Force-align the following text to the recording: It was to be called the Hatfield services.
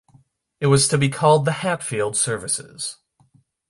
It 0.59 0.65
was 0.65 0.87
to 0.87 0.97
be 0.97 1.09
called 1.09 1.45
the 1.45 1.51
Hatfield 1.61 2.17
services. 2.17 2.97